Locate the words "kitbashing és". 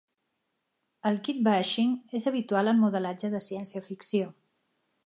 1.27-2.27